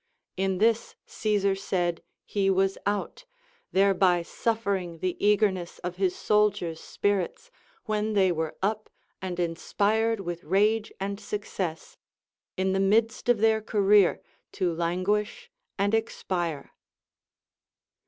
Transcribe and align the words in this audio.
In 0.35 0.57
this 0.57 0.95
Caesar 1.05 1.53
said 1.53 2.01
he 2.25 2.49
was 2.49 2.75
out, 2.87 3.25
thereby 3.71 4.23
suffering 4.23 4.97
the 4.97 5.15
eagerness 5.23 5.77
of 5.83 5.97
his 5.97 6.15
soldiers' 6.15 6.79
spirits, 6.79 7.51
Avhen 7.87 8.15
they 8.15 8.31
were 8.31 8.57
up 8.63 8.89
and 9.21 9.39
inspired 9.39 10.19
with 10.19 10.43
rage 10.43 10.91
and 10.99 11.19
success, 11.19 11.97
in 12.57 12.73
the 12.73 12.79
midst 12.79 13.29
of 13.29 13.37
their 13.37 13.61
career 13.61 14.19
to 14.53 14.73
languish 14.73 15.51
and 15.77 15.93
expire. 15.93 16.71